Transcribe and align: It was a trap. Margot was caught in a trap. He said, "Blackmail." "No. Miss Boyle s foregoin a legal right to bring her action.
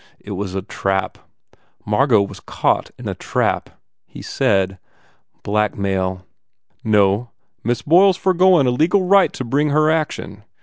It 0.19 0.31
was 0.31 0.55
a 0.55 0.63
trap. 0.63 1.19
Margot 1.85 2.23
was 2.23 2.39
caught 2.39 2.89
in 2.97 3.07
a 3.07 3.13
trap. 3.13 3.69
He 4.07 4.23
said, 4.23 4.79
"Blackmail." 5.43 6.25
"No. 6.83 7.29
Miss 7.63 7.83
Boyle 7.83 8.09
s 8.09 8.17
foregoin 8.17 8.65
a 8.65 8.71
legal 8.71 9.03
right 9.05 9.31
to 9.33 9.43
bring 9.43 9.69
her 9.69 9.91
action. 9.91 10.43